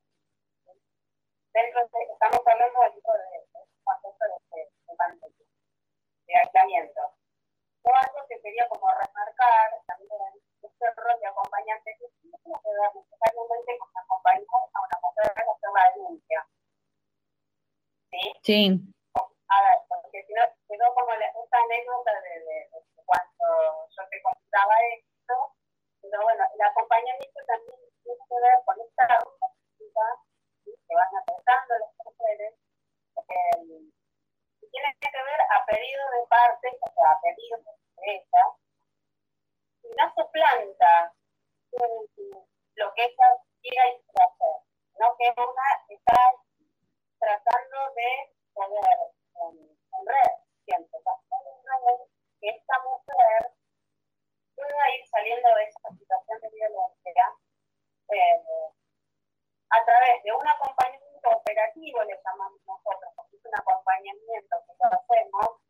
Dentro 1.53 1.79
de, 1.81 1.99
estamos 2.13 2.41
hablando 2.45 2.81
del 2.81 2.93
tipo 2.93 3.13
de, 3.13 3.19
de 3.19 3.59
de, 4.51 4.68
¿Sí? 18.49 18.65
A 18.65 19.61
ver, 19.61 19.77
porque 19.85 20.25
si 20.25 20.33
no, 20.33 20.41
quedó 20.65 20.89
como 20.97 21.13
la, 21.13 21.27
esta 21.27 21.57
anécdota 21.69 22.13
de, 22.17 22.33
de, 22.49 22.57
de 22.73 23.03
cuando 23.05 23.45
yo 23.93 24.01
te 24.09 24.17
contaba 24.25 24.73
esto, 24.97 25.53
pero 26.01 26.17
bueno, 26.23 26.43
el 26.55 26.61
acompañamiento 26.65 27.39
también 27.45 27.77
tiene 28.01 28.17
que 28.25 28.37
ver 28.41 28.57
con 28.65 28.81
esta 28.81 29.05
ruta 29.21 29.45
que 30.65 30.95
van 30.97 31.13
atravesando 31.13 31.77
las 31.77 31.93
mujeres, 32.01 32.53
eh, 33.29 33.85
y 34.65 34.69
tiene 34.71 34.97
que 34.97 35.09
ver 35.13 35.41
a 35.53 35.65
pedido 35.69 36.09
de 36.09 36.25
parte, 36.25 36.73
o 36.81 36.89
sea, 36.89 37.05
a 37.05 37.21
pedido 37.21 37.57
de 37.61 38.15
ella, 38.17 38.45
y 39.83 39.89
no 39.93 40.05
se 40.09 40.25
planta 40.25 41.13
lo 42.73 42.93
que 42.95 43.03
ella 43.05 43.29
quiera 43.61 43.83
hacer, 43.85 44.57
sino 44.89 45.15
que 45.17 45.29
una 45.37 45.67
está 45.87 46.33
tratando 47.19 47.77
de 47.93 48.38
poner 48.79 48.99
en, 49.35 49.55
en 49.59 50.05
red, 50.05 50.31
que 52.39 52.49
esta 52.49 52.79
mujer 52.83 53.51
pueda 54.55 54.95
ir 54.95 55.07
saliendo 55.09 55.49
de 55.55 55.63
esa 55.63 55.89
situación 55.89 56.39
de 56.41 56.49
violencia 56.49 57.25
eh, 58.09 58.43
a 59.71 59.85
través 59.85 60.23
de 60.23 60.31
un 60.33 60.47
acompañamiento 60.47 61.29
operativo, 61.29 62.03
le 62.03 62.19
llamamos 62.23 62.59
nosotros, 62.65 63.11
porque 63.15 63.37
es 63.37 63.45
un 63.45 63.55
acompañamiento 63.55 64.55
que 64.65 64.73
lo 64.79 64.85
hacemos 64.97 65.61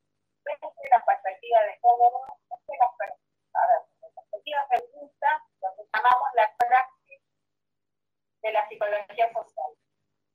desde 0.45 0.89
la 0.89 1.03
perspectiva 1.05 1.59
de 1.63 1.73
género, 1.73 2.21
desde 2.49 2.77
la, 2.77 2.93
per- 2.97 3.17
a 3.53 3.67
ver, 3.67 3.81
desde 3.89 4.07
la 4.07 4.21
perspectiva 4.21 4.67
feminista, 4.69 5.43
lo 5.61 5.75
que 5.75 5.83
llamamos 5.93 6.29
la 6.35 6.55
praxis 6.57 7.21
de 8.41 8.51
la 8.51 8.67
psicología 8.69 9.33
social. 9.33 9.71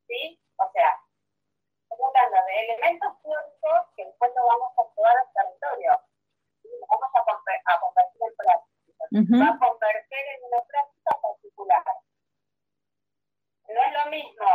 ¿Sí? 0.06 0.38
O 0.58 0.70
sea, 0.72 1.00
estamos 1.90 2.12
hablando 2.14 2.46
de 2.46 2.60
elementos 2.64 3.22
teóricos 3.22 3.80
que 3.96 4.04
después 4.04 4.30
lo 4.36 4.46
vamos 4.46 4.72
a 4.76 4.82
llevar 4.94 5.16
al 5.16 5.32
territorio. 5.32 6.00
¿sí? 6.62 6.68
Lo 6.68 6.86
vamos 6.90 7.10
a, 7.14 7.24
conver- 7.24 7.62
a 7.64 7.80
convertir 7.80 8.22
en 8.22 8.34
Va 9.14 9.48
a 9.54 9.58
convertir 9.58 10.24
en 10.34 10.44
una 10.44 10.60
práctica 10.66 11.12
particular. 11.22 11.84
No 13.68 13.80
es 13.82 13.92
lo 13.92 14.06
mismo 14.10 14.48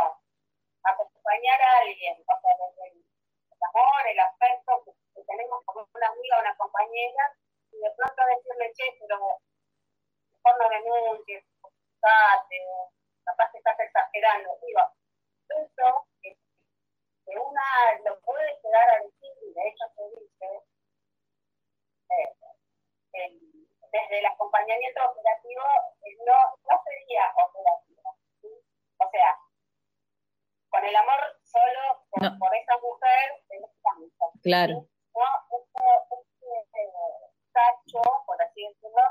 acompañar 0.82 1.60
a 1.62 1.78
alguien, 1.78 2.16
o 2.20 2.40
sea, 2.40 2.52
desde 2.60 2.88
el, 2.92 2.98
el 3.00 3.58
amor, 3.72 4.06
el 4.06 4.20
afecto 4.20 4.82
que, 4.84 4.92
que 5.14 5.24
tenemos 5.24 5.64
como 5.64 5.88
una 5.94 6.08
amiga 6.08 6.36
o 6.36 6.40
una 6.40 6.56
compañera, 6.56 7.24
y 7.72 7.78
de 7.80 7.90
pronto 7.96 8.22
decirle, 8.36 8.72
che, 8.76 8.84
pero 9.00 9.38
mejor 10.32 10.58
no 10.60 10.68
denuncies, 10.68 11.44
buscate, 11.62 12.56
capaz 13.24 13.50
que 13.52 13.58
estás 13.58 13.80
exagerando. 13.80 14.50
Digo, 14.66 14.80
eso 15.48 16.06
que, 16.22 16.36
que 17.26 17.32
una 17.38 17.64
lo 18.04 18.20
puede 18.20 18.60
llegar 18.62 18.90
a 18.90 18.98
decir, 19.04 19.32
y 19.42 19.52
de 19.54 19.68
hecho 19.68 19.84
se 19.96 20.02
dice, 20.20 20.46
eh, 22.10 22.34
el- 23.12 23.50
desde 23.92 24.18
el 24.20 24.26
acompañamiento 24.26 25.00
operativo 25.04 25.62
eh, 26.06 26.16
no, 26.24 26.36
no 26.70 26.82
sería 26.84 27.26
operativo. 27.36 28.16
¿sí? 28.40 28.48
O 28.98 29.10
sea, 29.10 29.36
con 30.68 30.84
el 30.84 30.94
amor 30.94 31.18
solo 31.42 32.06
por, 32.10 32.22
No. 32.22 32.38
Claro. 34.42 34.74
¿no? 35.14 35.26
Este, 35.52 35.84
este 36.10 36.82
eh, 36.82 37.30
tacho, 37.52 38.00
por 38.26 38.42
así 38.42 38.62
decirlo, 38.66 39.02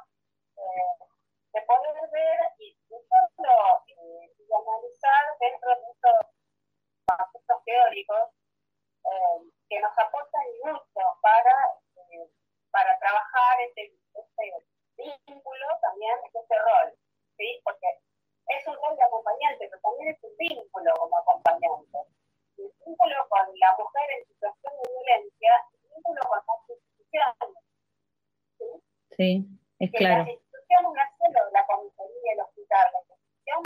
eh, 0.57 1.05
de 1.53 1.61
poder 1.63 2.09
ver 2.11 2.39
y 2.59 2.77
no 2.89 2.97
solo, 3.35 3.83
eh, 3.87 4.29
Sí, 29.19 29.43
es 29.79 29.91
claro. 29.91 30.23
La 30.23 30.31
institución 30.31 30.79
no 30.83 30.95
es 30.95 31.11
solo 31.19 31.51
la 31.51 31.67
comisaría 31.67 32.15
y 32.23 32.29
el 32.31 32.39
hospital, 32.39 32.87
la 32.93 32.99
institución 33.03 33.59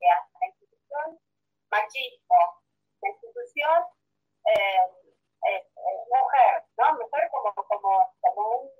que 0.00 0.08
hace 0.08 0.32
la 0.40 0.46
institución 0.48 1.20
machismo, 1.68 2.40
la 3.02 3.08
institución 3.10 3.84
eh, 4.48 4.80
eh, 5.44 5.60
eh, 5.60 6.00
mujer, 6.08 6.64
¿no? 6.78 6.84
Mujer 6.96 7.28
como, 7.30 7.52
como, 7.52 8.16
como 8.20 8.48
un 8.48 8.70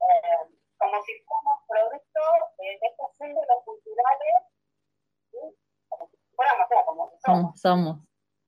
eh, 0.00 0.48
como 0.78 1.02
si 1.02 1.12
fuéramos 1.28 1.60
producto 1.68 2.20
de 2.56 2.78
estos 2.80 3.10
símbolos 3.18 3.62
culturales, 3.62 4.36
¿sí? 5.30 5.40
como 5.90 6.08
si 6.08 6.16
fuéramos, 6.34 6.68
como 6.86 7.12
somos. 7.20 7.60
somos. 7.60 7.96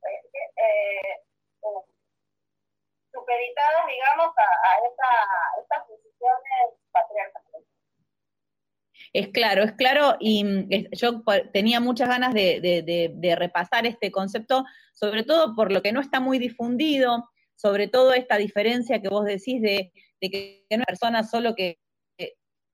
Eh, 0.00 1.20
supeditadas, 3.12 3.86
digamos, 3.86 4.32
a, 4.36 4.42
a, 4.42 4.86
esa, 4.86 5.10
a 5.12 5.60
estas 5.60 5.84
posiciones 5.86 6.80
patriarcales. 6.90 7.64
Es 9.12 9.28
claro, 9.28 9.62
es 9.62 9.72
claro, 9.72 10.16
y 10.20 10.42
mm, 10.42 10.68
yo 10.92 11.22
tenía 11.52 11.80
muchas 11.80 12.08
ganas 12.08 12.32
de, 12.32 13.36
repasar 13.38 13.86
este 13.86 14.10
concepto, 14.10 14.64
sobre 14.94 15.22
todo 15.22 15.54
por 15.54 15.70
lo 15.70 15.82
que 15.82 15.92
no 15.92 16.00
está 16.00 16.18
muy 16.18 16.38
difundido, 16.38 17.28
sobre 17.54 17.88
todo 17.88 18.14
esta 18.14 18.38
diferencia 18.38 19.02
que 19.02 19.10
vos 19.10 19.26
decís 19.26 19.60
de, 19.60 19.92
que 20.20 20.64
no 20.70 20.76
es 20.76 20.76
una 20.78 20.84
persona 20.86 21.24
solo 21.24 21.54
que, 21.54 21.78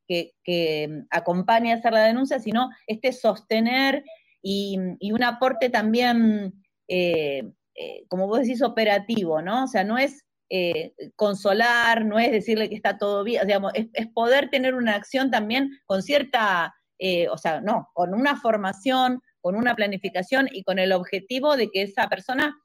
que, 0.07 0.88
mm, 0.88 1.07
acompaña 1.11 1.75
a 1.75 1.78
hacer 1.78 1.92
la 1.92 2.04
denuncia, 2.04 2.38
sino 2.38 2.71
este 2.87 3.12
sostener 3.12 4.04
y, 4.40 4.78
y 5.00 5.12
un 5.12 5.25
aporte 5.25 5.71
también, 5.71 6.54
eh, 6.87 7.42
eh, 7.75 8.04
como 8.09 8.28
vos 8.28 8.40
decís, 8.40 8.62
operativo, 8.62 9.42
¿no? 9.42 9.64
O 9.64 9.66
sea, 9.66 9.83
no 9.83 9.99
es 9.99 10.25
eh, 10.50 10.94
consolar, 11.14 12.04
no 12.04 12.18
es 12.18 12.32
decirle 12.32 12.68
que 12.68 12.74
está 12.74 12.96
todo 12.96 13.22
bien, 13.22 13.46
digamos, 13.46 13.72
es, 13.74 14.06
poder 14.14 14.48
tener 14.48 14.74
una 14.74 14.94
acción 14.94 15.30
también 15.30 15.70
con 15.84 16.02
cierta, 16.02 16.74
eh, 16.98 17.28
o 17.28 17.36
sea, 17.36 17.60
no, 17.60 17.90
con 17.92 18.14
una 18.14 18.36
formación, 18.36 19.20
con 19.40 19.56
una 19.56 19.76
planificación 19.76 20.48
y 20.50 20.62
con 20.62 20.78
el 20.78 20.92
objetivo 20.92 21.56
de 21.56 21.70
que 21.70 21.82
esa 21.82 22.08
persona 22.08 22.56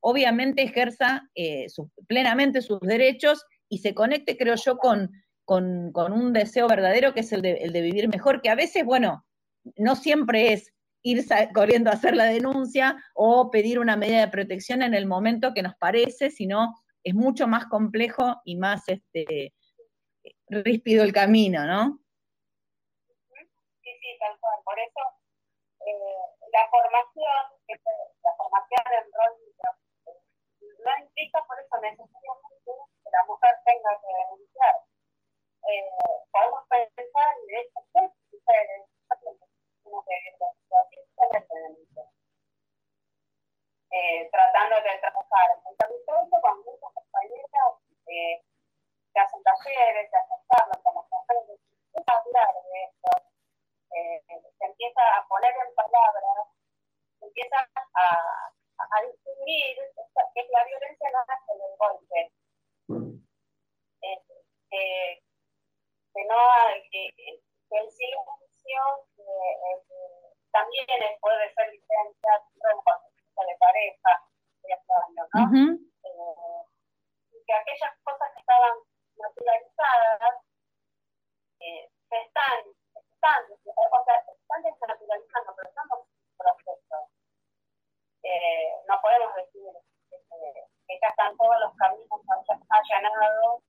obviamente 0.00 0.62
ejerza 0.62 1.28
eh, 1.34 1.66
plenamente 2.06 2.62
sus 2.62 2.80
derechos 2.80 3.44
y 3.68 3.78
se 3.78 3.94
conecte, 3.94 4.36
creo 4.36 4.54
yo, 4.54 4.76
con, 4.76 5.10
con, 5.44 5.92
con 5.92 6.12
un 6.12 6.32
deseo 6.32 6.68
verdadero 6.68 7.12
que 7.14 7.20
es 7.20 7.32
el 7.32 7.42
de, 7.42 7.52
el 7.54 7.72
de, 7.72 7.80
vivir 7.80 8.08
mejor, 8.08 8.40
que 8.40 8.50
a 8.50 8.54
veces, 8.54 8.84
bueno, 8.84 9.24
no 9.76 9.96
siempre 9.96 10.52
es 10.52 10.72
ir 11.02 11.24
corriendo 11.52 11.90
a 11.90 11.94
hacer 11.94 12.14
la 12.14 12.26
denuncia 12.26 12.96
o 13.14 13.50
pedir 13.50 13.78
una 13.80 13.96
medida 13.96 14.20
de 14.20 14.28
protección 14.28 14.82
en 14.82 14.94
el 14.94 15.06
momento 15.06 15.52
que 15.54 15.62
nos 15.62 15.74
parece, 15.74 16.30
sino 16.30 16.74
es 17.04 17.14
mucho 17.14 17.46
más 17.46 17.66
complejo 17.66 18.40
y 18.44 18.56
más 18.56 18.88
este, 18.88 19.52
ríspido 20.48 21.04
el 21.04 21.12
camino, 21.12 21.66
¿no? 21.66 21.98
Sí, 23.82 23.90
sí, 24.00 24.16
tal 24.18 24.38
cual. 24.40 24.58
Por 24.64 24.78
eso 24.78 25.00
eh, 25.86 26.22
la 26.52 26.68
formación, 26.70 27.42
la 28.22 28.32
formación 28.36 28.82
en 28.92 29.06
rol 29.12 29.32
no 30.84 31.04
implica 31.04 31.44
por 31.46 31.58
eso 31.58 31.76
necesariamente 31.80 32.70
que 33.04 33.10
la 33.10 33.24
mujer 33.26 33.54
tenga 33.64 33.90
que 34.02 34.10
denunciar. 34.18 34.76
Eh, 35.68 35.90
podemos 36.32 36.62
pensar, 36.68 37.34
de 37.46 37.60
hecho, 37.60 37.80
mujeres, 38.32 38.82
eh, 43.92 44.28
tratando 44.32 44.76
de 44.76 44.98
trabajar. 44.98 45.48
En 45.68 45.76
territorio 45.76 46.40
con 46.40 46.64
muchas 46.64 46.92
compañeras 46.92 47.72
eh, 48.08 48.42
que 49.12 49.20
hacen 49.20 49.42
talleres, 49.42 50.10
que 50.10 50.16
hacen 50.16 50.40
charlas 50.48 50.80
con 50.82 50.94
las 50.96 51.06
a 52.06 52.16
hablar 52.16 52.54
de 52.72 52.82
esto, 52.82 53.10
eh, 53.94 54.22
se 54.58 54.64
empieza 54.64 55.02
a 55.16 55.26
poner 55.28 55.54
en 55.54 55.74
palabras, 55.74 56.48
se 57.20 57.26
empieza 57.26 57.56
a, 57.94 58.52
a 58.78 59.02
distinguir 59.02 59.76
que 60.34 60.48
la 60.50 60.64
violencia 60.64 61.10
no 61.12 61.20
hace 61.28 61.52
del 61.52 61.76
golpe, 61.76 62.32
eh, 64.02 64.18
que, 64.70 65.22
que, 66.14 66.24
no, 66.24 66.40
que, 66.90 67.10
que 67.16 67.78
el 67.78 67.90
silencio 67.90 69.06
también 70.50 70.86
puede 71.20 71.54
ser 71.54 71.70
licencia 71.70 72.42
de 73.40 73.56
pareja, 73.58 74.12
de 74.62 74.72
años, 74.72 75.28
¿no? 75.32 75.42
Uh 75.42 75.48
-huh. 75.48 75.72
eh, 76.04 76.62
y 77.32 77.44
que 77.44 77.54
aquellas 77.54 77.92
cosas 78.04 78.28
que 78.34 78.40
estaban 78.40 78.76
naturalizadas 79.16 80.34
eh, 81.60 81.90
se 82.08 82.16
están, 82.20 82.60
están, 82.94 83.42
o 83.50 84.04
sea, 84.04 84.24
se 84.24 84.32
están 84.32 84.62
desnaturalizando, 84.62 85.54
pero 85.56 85.68
estamos 85.68 85.98
en 86.00 86.36
proceso. 86.36 86.96
Eh, 88.22 88.72
no 88.86 89.00
podemos 89.00 89.34
decir 89.34 89.72
que, 90.10 90.16
que 90.86 91.00
ya 91.00 91.08
están 91.08 91.36
todos 91.36 91.58
los 91.60 91.74
caminos 91.76 92.20
allanados, 92.68 93.62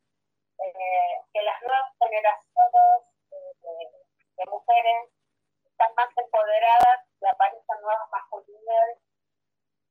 eh, 0.60 1.15
que 1.34 1.41
las 1.41 1.62
nuevas 1.62 1.89
generaciones 1.99 2.99
de, 3.32 3.73
de 4.38 4.45
mujeres 4.52 5.10
están 5.65 5.95
más 5.95 6.10
empoderadas 6.17 6.99
y 7.21 7.26
aparecen 7.26 7.82
nuevas 7.82 8.10
masculinidades 8.12 8.99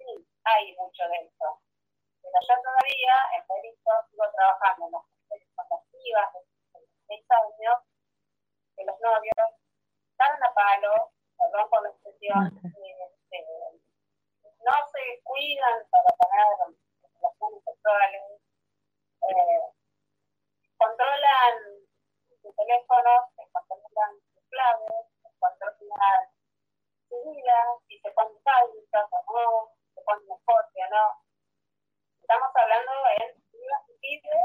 sí, 0.02 0.26
hay 0.44 0.76
mucho 0.76 1.02
de 1.08 1.16
eso. 1.26 1.60
Pero 2.22 2.38
yo 2.48 2.54
todavía, 2.62 3.14
en 3.36 3.46
Perito, 3.46 3.90
sigo 4.10 4.24
trabajando 4.32 4.86
en 4.86 4.92
las 4.92 5.04
mujeres 5.06 5.48
colectivas 5.56 6.32
de 6.32 6.40
seis 7.06 7.26
años, 7.30 7.78
que 8.76 8.84
los 8.84 9.00
novios 9.00 9.48
están 10.10 10.42
a 10.42 10.54
palo, 10.54 11.12
perdón 11.38 11.70
por 11.70 11.82
la 11.82 11.88
expresión, 11.90 12.60
este, 12.62 13.38
no 14.62 14.74
se 14.92 15.20
cuidan 15.24 15.86
para 15.90 16.10
tener 16.16 16.78
relaciones 17.14 17.64
sexuales, 17.64 18.22
eh, 19.28 19.62
controlan 20.78 21.54
su 22.40 22.52
teléfono, 22.54 23.28
controlan 23.52 24.12
sus 24.32 24.44
claves, 24.48 25.06
controlan 25.38 26.28
su 27.08 27.16
vida, 27.30 27.58
si 27.88 27.98
se 27.98 28.10
ponen 28.12 28.38
o 28.94 29.32
no, 29.32 29.72
con 30.04 30.18
mejor, 30.26 30.64
¿no? 30.90 31.04
Estamos 32.20 32.50
hablando 32.54 32.92
de 33.18 33.34
niños 34.02 34.42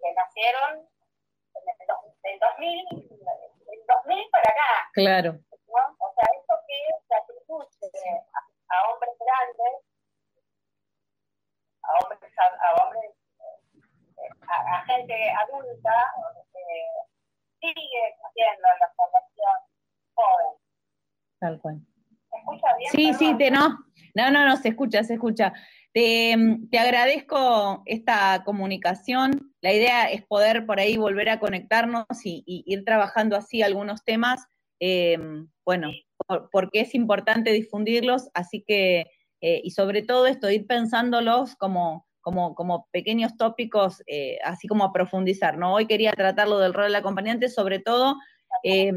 y 0.00 0.06
en 0.38 2.32
el 2.32 2.38
2000, 2.38 2.86
en 2.90 3.86
2000 3.86 4.30
para 4.30 4.48
acá. 4.54 4.90
Claro. 4.94 5.32
¿no? 5.32 5.82
O 5.98 6.14
sea, 6.14 6.28
esto 6.38 6.54
que 6.66 6.78
se 7.06 7.14
atribuye 7.14 7.66
a, 8.32 8.74
a, 8.74 8.92
hombres 8.92 9.14
grandes, 9.18 9.74
a 11.82 11.90
hombres, 11.98 12.32
a, 12.38 12.44
a 12.44 12.84
hombres, 12.84 13.12
a, 14.46 14.76
a, 14.76 14.84
gente 14.86 15.14
adulta, 15.30 15.94
eh, 16.54 17.08
sigue 17.60 18.16
haciendo 18.22 18.68
la 18.80 18.92
formación 18.96 19.56
joven. 20.14 20.58
Tal 21.40 21.60
cual. 21.60 21.76
¿Me 22.32 22.38
escucha 22.38 22.76
bien? 22.76 22.90
Sí, 22.90 23.04
Perdón. 23.06 23.18
sí, 23.18 23.38
te 23.38 23.50
no. 23.50 23.78
No, 24.14 24.30
no, 24.30 24.44
no, 24.44 24.56
se 24.56 24.70
escucha, 24.70 25.04
se 25.04 25.14
escucha. 25.14 25.52
Te, 25.92 26.34
te, 26.70 26.78
agradezco 26.78 27.82
esta 27.86 28.42
comunicación. 28.44 29.47
La 29.60 29.72
idea 29.72 30.04
es 30.10 30.24
poder 30.24 30.66
por 30.66 30.78
ahí 30.78 30.96
volver 30.96 31.28
a 31.28 31.40
conectarnos 31.40 32.06
y, 32.24 32.44
ir 32.46 32.84
trabajando 32.84 33.36
así 33.36 33.62
algunos 33.62 34.04
temas, 34.04 34.46
eh, 34.80 35.18
bueno, 35.64 35.90
por, 36.26 36.48
porque 36.50 36.80
es 36.80 36.94
importante 36.94 37.52
difundirlos, 37.52 38.28
así 38.34 38.62
que, 38.66 39.06
eh, 39.40 39.60
y 39.64 39.70
sobre 39.70 40.02
todo 40.02 40.26
esto, 40.26 40.50
ir 40.50 40.66
pensándolos 40.66 41.56
como, 41.56 42.06
como, 42.20 42.54
como 42.54 42.86
pequeños 42.92 43.36
tópicos, 43.36 44.02
eh, 44.06 44.38
así 44.44 44.68
como 44.68 44.84
a 44.84 44.92
profundizar, 44.92 45.58
¿no? 45.58 45.74
Hoy 45.74 45.86
quería 45.86 46.12
tratarlo 46.12 46.58
del 46.58 46.74
rol 46.74 46.86
del 46.86 46.96
acompañante, 46.96 47.48
sobre 47.48 47.80
todo 47.80 48.16
eh, 48.62 48.92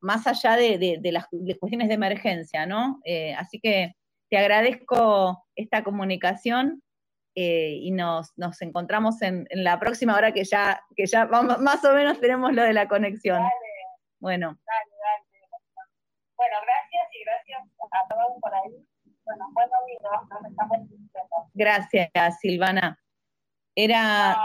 más 0.00 0.26
allá 0.26 0.56
de, 0.56 0.98
de, 1.00 1.12
las 1.12 1.26
cuestiones 1.60 1.86
de 1.86 1.94
emergencia, 1.94 2.66
¿no? 2.66 3.00
Así 3.38 3.60
que 3.60 3.94
te 4.28 4.38
agradezco 4.38 5.46
esta 5.54 5.84
comunicación 5.84 6.82
eh, 7.38 7.78
y 7.82 7.90
nos, 7.90 8.32
nos 8.38 8.62
encontramos 8.62 9.20
en, 9.20 9.46
en, 9.50 9.62
la 9.62 9.78
próxima 9.78 10.16
hora 10.16 10.32
que 10.32 10.42
ya, 10.42 10.82
que 10.96 11.04
ya 11.04 11.26
vamos, 11.26 11.58
más 11.58 11.84
o 11.84 11.92
menos 11.92 12.18
tenemos 12.18 12.54
lo 12.54 12.62
de 12.62 12.72
la 12.72 12.88
conexión. 12.88 13.36
Dale. 13.36 13.50
Bueno. 14.18 14.58
Dale, 14.64 14.90
dale. 15.04 15.26
Bueno, 16.34 16.56
gracias 16.62 17.08
y 17.12 17.24
gracias 17.24 17.62
a 17.92 18.08
todos 18.08 18.40
por 18.40 18.54
ahí. 18.54 18.86
Bueno, 19.26 19.50
buen 19.52 19.68
domingo, 19.68 20.10
nos 20.30 20.50
estamos 20.50 20.78
escuchando. 20.78 21.50
Gracias, 21.52 22.40
Silvana. 22.40 22.98
Era, 23.74 24.38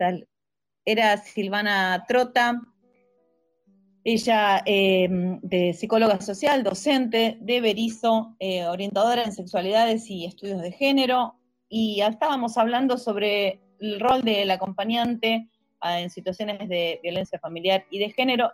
no, 0.00 0.18
era 0.84 1.16
Silvana 1.18 2.04
Trota. 2.08 2.60
Ella 4.10 4.62
eh, 4.64 5.06
de 5.42 5.74
psicóloga 5.74 6.18
social, 6.22 6.62
docente 6.62 7.36
de 7.42 7.60
Berizo, 7.60 8.34
eh, 8.38 8.64
orientadora 8.64 9.22
en 9.22 9.32
sexualidades 9.32 10.08
y 10.08 10.24
estudios 10.24 10.62
de 10.62 10.72
género, 10.72 11.34
y 11.68 12.00
estábamos 12.00 12.56
hablando 12.56 12.96
sobre 12.96 13.60
el 13.78 14.00
rol 14.00 14.22
del 14.22 14.50
acompañante 14.50 15.50
en 15.82 16.08
situaciones 16.08 16.70
de 16.70 17.00
violencia 17.02 17.38
familiar 17.38 17.84
y 17.90 17.98
de 17.98 18.08
género, 18.08 18.50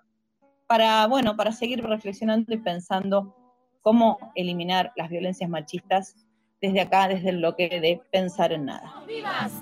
para, 0.67 1.07
bueno, 1.07 1.37
para 1.37 1.53
seguir 1.53 1.85
reflexionando 1.85 2.53
y 2.53 2.59
pensando 2.59 3.37
cómo 3.81 4.33
eliminar 4.35 4.93
las 4.97 5.09
violencias 5.09 5.49
machistas 5.49 6.17
desde 6.61 6.81
acá, 6.81 7.07
desde 7.07 7.29
el 7.29 7.37
bloque 7.37 7.69
de 7.69 8.01
pensar 8.11 8.53
en 8.53 8.65
nada. 8.65 8.93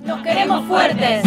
Nos 0.07 0.22
queremos 0.22 0.64
fuertes. 0.64 1.22